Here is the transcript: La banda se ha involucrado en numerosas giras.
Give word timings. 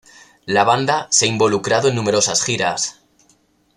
La 0.47 0.63
banda 0.63 1.07
se 1.11 1.25
ha 1.25 1.27
involucrado 1.27 1.87
en 1.87 1.93
numerosas 1.93 2.41
giras. 2.43 3.01